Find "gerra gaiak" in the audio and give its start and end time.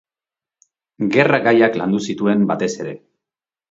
1.17-1.79